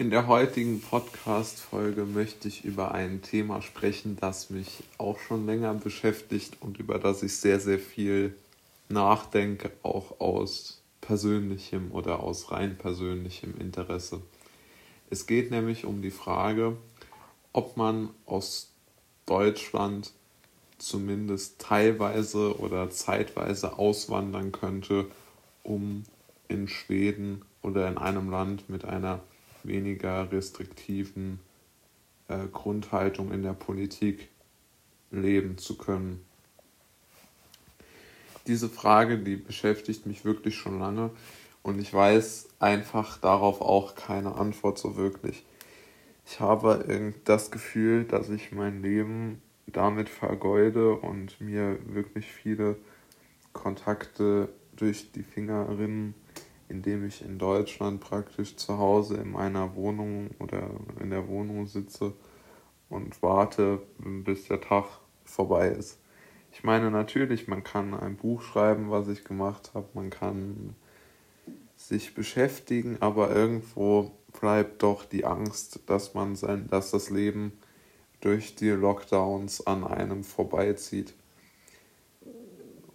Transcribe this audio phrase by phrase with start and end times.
[0.00, 5.74] In der heutigen Podcast-Folge möchte ich über ein Thema sprechen, das mich auch schon länger
[5.74, 8.36] beschäftigt und über das ich sehr, sehr viel
[8.88, 14.22] nachdenke, auch aus persönlichem oder aus rein persönlichem Interesse.
[15.10, 16.76] Es geht nämlich um die Frage,
[17.52, 18.70] ob man aus
[19.26, 20.12] Deutschland
[20.78, 25.06] zumindest teilweise oder zeitweise auswandern könnte,
[25.64, 26.04] um
[26.46, 29.22] in Schweden oder in einem Land mit einer
[29.68, 31.38] weniger restriktiven
[32.28, 34.28] äh, Grundhaltung in der Politik
[35.10, 36.24] leben zu können.
[38.46, 41.10] Diese Frage, die beschäftigt mich wirklich schon lange
[41.62, 45.44] und ich weiß einfach darauf auch keine Antwort so wirklich.
[46.26, 52.76] Ich habe das Gefühl, dass ich mein Leben damit vergeude und mir wirklich viele
[53.52, 56.14] Kontakte durch die Finger rinnen
[56.68, 62.12] indem ich in Deutschland praktisch zu Hause in meiner Wohnung oder in der Wohnung sitze
[62.88, 64.86] und warte, bis der Tag
[65.24, 65.98] vorbei ist.
[66.52, 70.74] Ich meine, natürlich, man kann ein Buch schreiben, was ich gemacht habe, man kann
[71.76, 74.10] sich beschäftigen, aber irgendwo
[74.40, 77.52] bleibt doch die Angst, dass man sein, dass das Leben
[78.20, 81.14] durch die Lockdowns an einem vorbeizieht.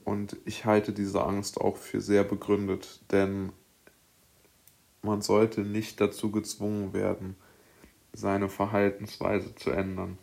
[0.04, 3.54] Und ich halte diese Angst auch für sehr begründet, denn
[5.04, 7.36] man sollte nicht dazu gezwungen werden,
[8.14, 10.18] seine Verhaltensweise zu ändern.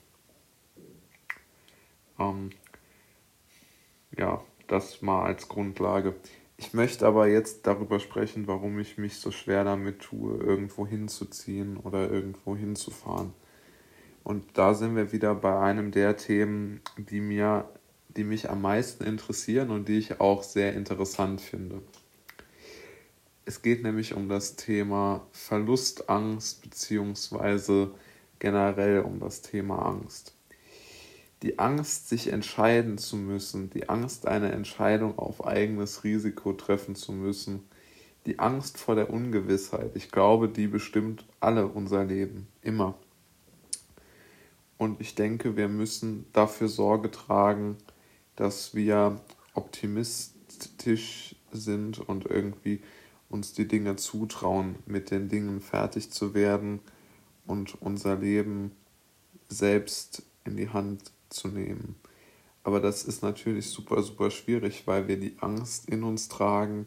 [2.18, 2.50] Ähm,
[4.16, 6.14] ja, das mal als Grundlage.
[6.56, 11.76] Ich möchte aber jetzt darüber sprechen, warum ich mich so schwer damit tue, irgendwo hinzuziehen
[11.78, 13.32] oder irgendwo hinzufahren.
[14.24, 17.68] Und da sind wir wieder bei einem der Themen, die mir,
[18.08, 21.80] die mich am meisten interessieren und die ich auch sehr interessant finde.
[23.44, 27.92] Es geht nämlich um das Thema Verlustangst beziehungsweise
[28.38, 30.34] generell um das Thema Angst.
[31.42, 37.12] Die Angst, sich entscheiden zu müssen, die Angst, eine Entscheidung auf eigenes Risiko treffen zu
[37.12, 37.62] müssen,
[38.26, 42.94] die Angst vor der Ungewissheit, ich glaube, die bestimmt alle unser Leben, immer.
[44.76, 47.78] Und ich denke, wir müssen dafür Sorge tragen,
[48.37, 49.20] dass wir
[49.54, 52.81] optimistisch sind und irgendwie
[53.30, 56.80] uns die Dinge zutrauen, mit den Dingen fertig zu werden
[57.46, 58.72] und unser Leben
[59.48, 61.94] selbst in die Hand zu nehmen.
[62.62, 66.86] Aber das ist natürlich super, super schwierig, weil wir die Angst in uns tragen,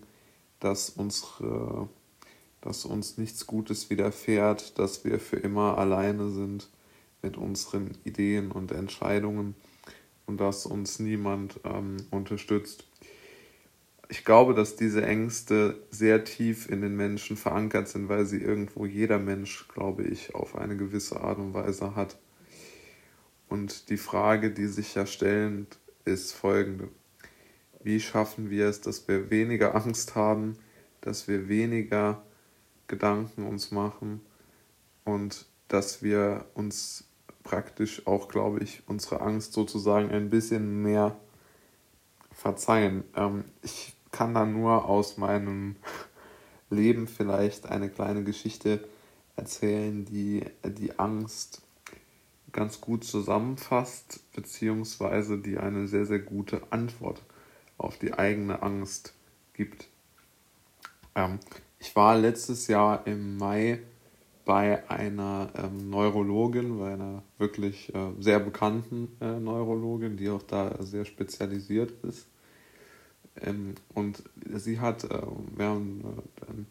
[0.59, 1.89] dass unsere,
[2.61, 6.69] dass uns nichts Gutes widerfährt, dass wir für immer alleine sind
[7.21, 9.55] mit unseren Ideen und Entscheidungen
[10.25, 12.85] und dass uns niemand ähm, unterstützt
[14.09, 18.85] ich glaube, dass diese Ängste sehr tief in den Menschen verankert sind, weil sie irgendwo
[18.85, 22.17] jeder Mensch, glaube ich, auf eine gewisse Art und Weise hat.
[23.47, 26.89] Und die Frage, die sich ja stellt, ist folgende.
[27.81, 30.57] Wie schaffen wir es, dass wir weniger Angst haben,
[31.01, 32.23] dass wir weniger
[32.87, 34.21] Gedanken uns machen
[35.03, 37.05] und dass wir uns
[37.43, 41.17] praktisch auch, glaube ich, unsere Angst sozusagen ein bisschen mehr
[42.43, 43.05] verzeihen.
[43.15, 45.77] Ähm, ich kann da nur aus meinem
[46.69, 48.87] Leben vielleicht eine kleine Geschichte
[49.37, 51.61] erzählen, die die Angst
[52.51, 57.23] ganz gut zusammenfasst, beziehungsweise die eine sehr, sehr gute Antwort
[57.77, 59.13] auf die eigene Angst
[59.53, 59.87] gibt.
[61.15, 61.39] Ähm,
[61.79, 63.79] ich war letztes Jahr im Mai
[64.45, 70.75] bei einer ähm, Neurologin, bei einer wirklich äh, sehr bekannten äh, Neurologin, die auch da
[70.83, 72.27] sehr spezialisiert ist.
[73.41, 74.23] Ähm, und
[74.53, 75.21] sie hat, äh,
[75.55, 76.07] während, äh,
[76.41, 76.67] dann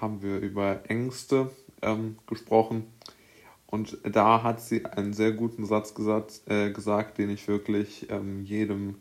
[0.00, 1.50] haben wir über Ängste
[1.82, 2.84] ähm, gesprochen.
[3.66, 8.44] Und da hat sie einen sehr guten Satz gesagt, äh, gesagt den ich wirklich ähm,
[8.44, 8.96] jedem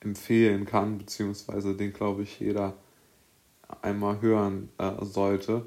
[0.00, 2.74] empfehlen kann, beziehungsweise den, glaube ich, jeder
[3.82, 5.66] einmal hören äh, sollte.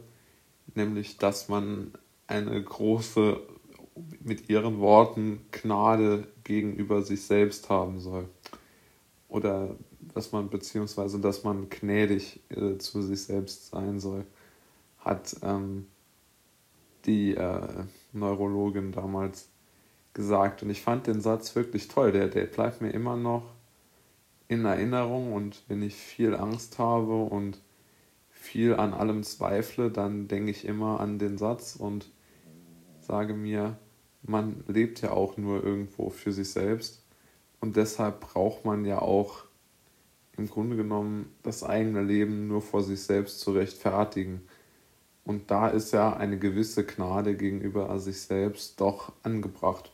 [0.76, 1.94] Nämlich, dass man
[2.28, 3.40] eine große,
[4.22, 8.28] mit ihren Worten, Gnade gegenüber sich selbst haben soll.
[9.28, 9.76] Oder
[10.14, 14.26] dass man, beziehungsweise dass man gnädig äh, zu sich selbst sein soll,
[15.00, 15.88] hat ähm,
[17.06, 17.84] die äh,
[18.14, 19.50] Neurologin damals
[20.14, 20.64] gesagt.
[20.64, 22.12] Und ich fand den Satz wirklich toll.
[22.12, 23.44] Der, der bleibt mir immer noch
[24.48, 25.34] in Erinnerung.
[25.34, 27.60] Und wenn ich viel Angst habe und
[28.30, 32.10] viel an allem zweifle, dann denke ich immer an den Satz und
[33.00, 33.78] sage mir,
[34.22, 37.04] man lebt ja auch nur irgendwo für sich selbst.
[37.60, 39.46] Und deshalb braucht man ja auch
[40.38, 44.42] im Grunde genommen das eigene Leben nur vor sich selbst zu rechtfertigen.
[45.24, 49.92] Und da ist ja eine gewisse Gnade gegenüber sich selbst doch angebracht.